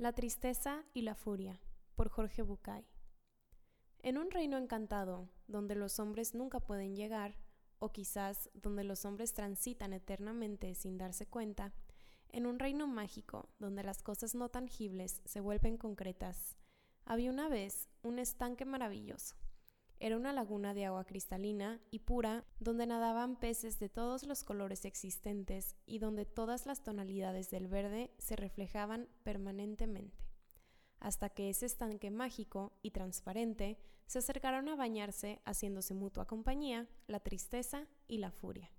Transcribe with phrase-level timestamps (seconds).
[0.00, 1.60] La tristeza y la furia,
[1.94, 2.86] por Jorge Bucay.
[3.98, 7.36] En un reino encantado, donde los hombres nunca pueden llegar,
[7.80, 11.74] o quizás donde los hombres transitan eternamente sin darse cuenta,
[12.30, 16.56] en un reino mágico, donde las cosas no tangibles se vuelven concretas,
[17.04, 19.36] había una vez un estanque maravilloso.
[20.02, 24.86] Era una laguna de agua cristalina y pura donde nadaban peces de todos los colores
[24.86, 30.24] existentes y donde todas las tonalidades del verde se reflejaban permanentemente,
[31.00, 37.20] hasta que ese estanque mágico y transparente se acercaron a bañarse haciéndose mutua compañía la
[37.20, 38.70] tristeza y la furia.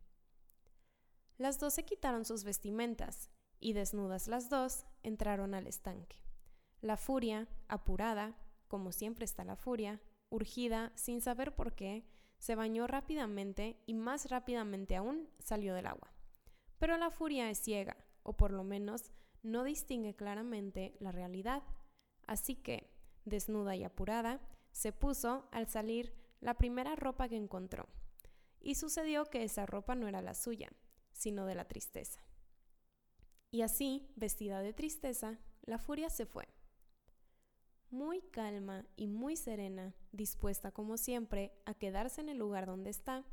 [1.38, 6.17] Las dos se quitaron sus vestimentas y desnudas las dos entraron al estanque.
[6.81, 8.35] La furia, apurada,
[8.67, 12.03] como siempre está la furia, urgida, sin saber por qué,
[12.39, 16.12] se bañó rápidamente y más rápidamente aún salió del agua.
[16.80, 19.12] Pero la furia es ciega, o por lo menos
[19.44, 21.62] no distingue claramente la realidad.
[22.25, 22.91] Así que,
[23.25, 27.88] desnuda y apurada, se puso al salir la primera ropa que encontró.
[28.59, 30.72] Y sucedió que esa ropa no era la suya,
[31.11, 32.22] sino de la tristeza.
[33.52, 36.48] Y así, vestida de tristeza, la furia se fue
[37.92, 43.25] muy calma y muy serena, dispuesta como siempre a quedarse en el lugar donde está,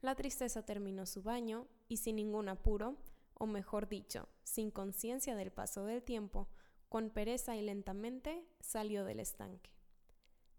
[0.00, 2.96] la tristeza terminó su baño y sin ningún apuro,
[3.34, 6.48] o mejor dicho, sin conciencia del paso del tiempo,
[6.88, 9.70] con pereza y lentamente salió del estanque.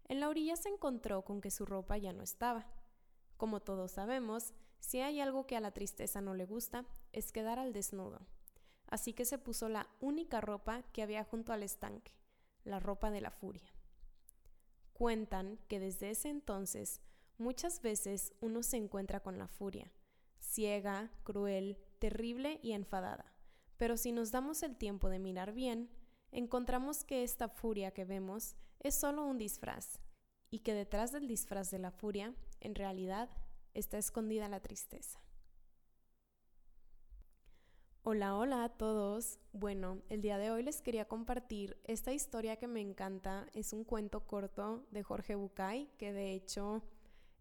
[0.08, 2.66] En la orilla se encontró con que su ropa ya no estaba.
[3.36, 7.58] Como todos sabemos, si hay algo que a la tristeza no le gusta, es quedar
[7.58, 8.26] al desnudo.
[8.88, 12.12] Así que se puso la única ropa que había junto al estanque,
[12.66, 13.72] la ropa de la furia.
[14.92, 17.00] Cuentan que desde ese entonces
[17.38, 19.92] muchas veces uno se encuentra con la furia,
[20.38, 23.32] ciega, cruel, terrible y enfadada.
[23.76, 25.90] Pero si nos damos el tiempo de mirar bien,
[26.32, 30.00] encontramos que esta furia que vemos es solo un disfraz
[30.50, 33.28] y que detrás del disfraz de la furia, en realidad,
[33.74, 35.20] está escondida la tristeza.
[38.08, 39.40] Hola, hola a todos.
[39.52, 43.48] Bueno, el día de hoy les quería compartir esta historia que me encanta.
[43.52, 46.84] Es un cuento corto de Jorge Bucay, que de hecho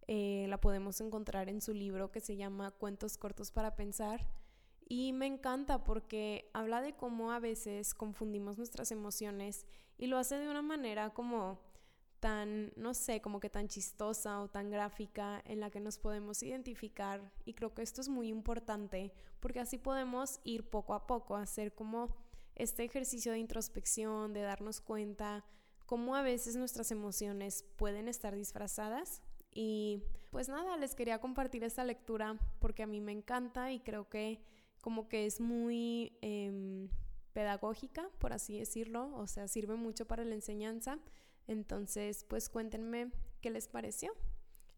[0.08, 4.26] eh, la podemos encontrar en su libro que se llama Cuentos cortos para pensar.
[4.90, 9.68] Y me encanta porque habla de cómo a veces confundimos nuestras emociones
[10.00, 11.60] y lo hace de una manera como
[12.26, 16.42] tan, no sé, como que tan chistosa o tan gráfica en la que nos podemos
[16.42, 17.32] identificar.
[17.46, 21.44] Y creo que esto es muy importante porque así podemos ir poco a poco a
[21.44, 22.16] hacer como
[22.56, 25.46] este ejercicio de introspección, de darnos cuenta
[25.86, 29.22] cómo a veces nuestras emociones pueden estar disfrazadas.
[29.54, 34.10] Y pues nada, les quería compartir esta lectura porque a mí me encanta y creo
[34.10, 34.42] que
[34.82, 36.90] como que es muy em,
[37.34, 40.98] pedagógica, por así decirlo, o sea, sirve mucho para la enseñanza.
[41.48, 43.12] Entonces, pues cuéntenme
[43.42, 44.12] qué les pareció.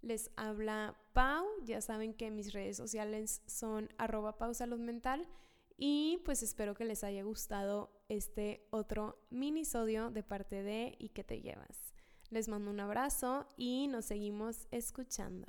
[0.01, 4.38] Les habla Pau, ya saben que mis redes sociales son arroba
[4.78, 5.28] mental
[5.78, 11.23] y pues espero que les haya gustado este otro minisodio de parte de y que
[11.23, 11.94] te llevas.
[12.29, 15.47] Les mando un abrazo y nos seguimos escuchando.